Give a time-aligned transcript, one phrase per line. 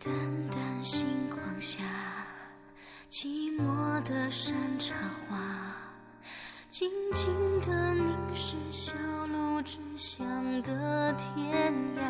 [0.00, 0.14] 淡
[0.48, 1.82] 淡星光下，
[3.10, 5.36] 寂寞的山茶花，
[6.70, 8.92] 静静的凝视小
[9.26, 12.02] 路之乡的天涯。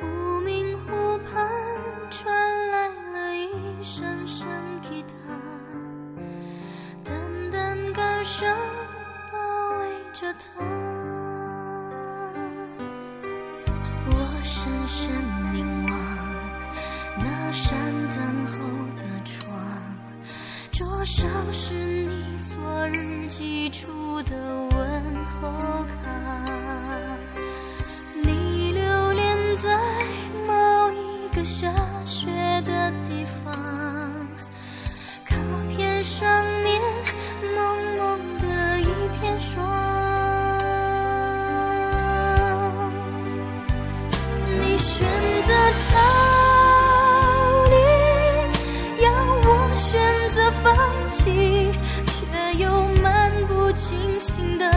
[0.00, 1.48] 无名湖畔
[2.10, 4.46] 传来了一声声
[4.82, 5.14] 吉他，
[7.02, 8.54] 淡淡感伤
[9.32, 10.89] 包围着他。
[21.00, 25.50] 多少是你昨日寄出的问候
[26.04, 26.10] 卡。
[28.22, 29.78] 你留恋在
[30.46, 31.72] 某一个下
[32.04, 32.26] 雪
[32.66, 33.50] 的地方，
[35.24, 35.36] 卡
[35.74, 36.78] 片上面
[37.56, 38.84] 蒙蒙的一
[39.18, 39.56] 片霜。
[44.60, 45.08] 你选
[45.46, 45.54] 择
[45.88, 46.29] 他
[53.70, 54.68] 不经心的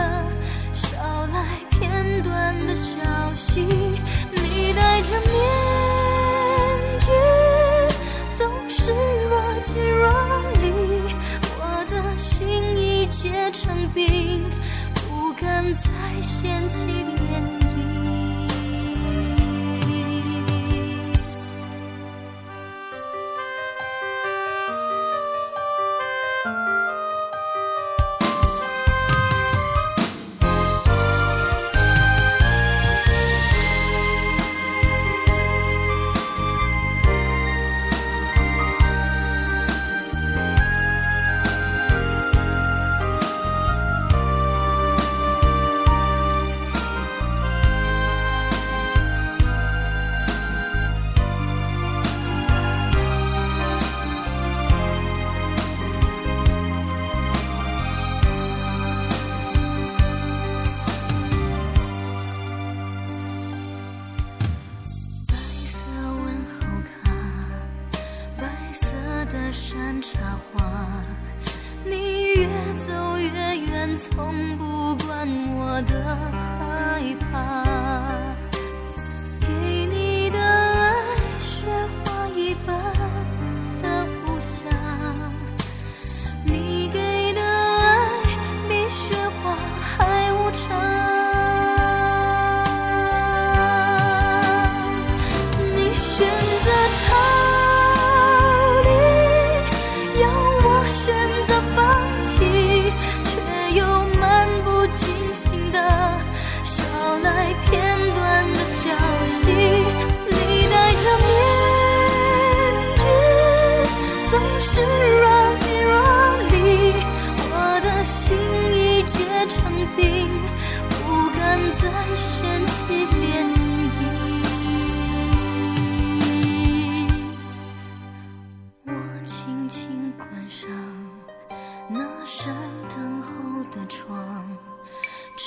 [0.71, 2.93] 捎来片段的消
[3.33, 3.61] 息。
[3.61, 5.33] 你戴着面
[6.99, 7.07] 具，
[8.35, 10.07] 总是若即若
[10.61, 10.71] 离，
[11.57, 14.43] 我的心已结成冰，
[14.93, 15.89] 不敢再
[16.21, 17.62] 掀起涟漪。
[69.53, 70.65] 山茶花，
[71.85, 72.47] 你越
[72.87, 75.93] 走越远，从不管我的
[76.31, 78.22] 害怕。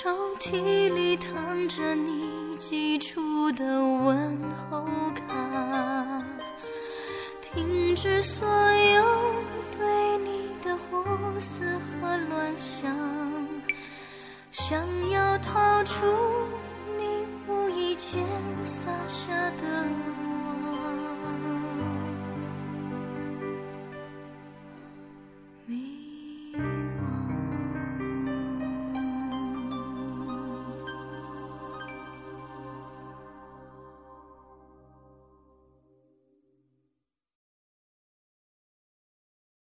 [0.06, 4.39] 抽屉里躺着你寄出的问
[4.71, 4.87] 候
[5.17, 6.22] 卡
[7.43, 9.05] 停止所有
[9.77, 11.03] 对你的胡
[11.41, 12.97] 思和乱想
[14.53, 16.06] 想要逃出